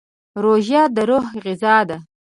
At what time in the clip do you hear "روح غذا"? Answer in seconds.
1.09-1.77